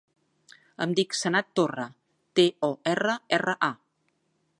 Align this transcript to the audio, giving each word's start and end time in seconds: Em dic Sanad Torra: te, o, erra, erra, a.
Em 0.85 0.95
dic 0.99 1.11
Sanad 1.17 1.51
Torra: 1.59 1.85
te, 2.39 2.45
o, 2.69 2.73
erra, 2.93 3.19
erra, 3.39 3.55
a. 3.69 3.71